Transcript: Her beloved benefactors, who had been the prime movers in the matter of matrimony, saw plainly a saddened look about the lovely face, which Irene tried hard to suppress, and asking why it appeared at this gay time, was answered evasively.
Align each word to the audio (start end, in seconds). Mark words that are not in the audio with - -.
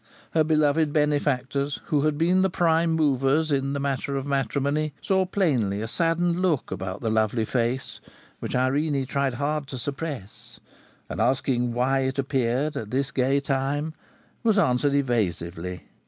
Her 0.31 0.43
beloved 0.43 0.91
benefactors, 0.91 1.79
who 1.85 2.01
had 2.05 2.17
been 2.17 2.41
the 2.41 2.49
prime 2.49 2.93
movers 2.93 3.51
in 3.51 3.73
the 3.73 3.79
matter 3.79 4.15
of 4.15 4.25
matrimony, 4.25 4.93
saw 4.99 5.27
plainly 5.27 5.79
a 5.79 5.87
saddened 5.87 6.41
look 6.41 6.71
about 6.71 7.01
the 7.01 7.11
lovely 7.11 7.45
face, 7.45 7.99
which 8.39 8.55
Irene 8.55 9.05
tried 9.05 9.35
hard 9.35 9.67
to 9.67 9.77
suppress, 9.77 10.59
and 11.07 11.21
asking 11.21 11.73
why 11.75 11.99
it 11.99 12.17
appeared 12.17 12.75
at 12.75 12.89
this 12.89 13.11
gay 13.11 13.39
time, 13.39 13.93
was 14.41 14.57
answered 14.57 14.95
evasively. 14.95 15.83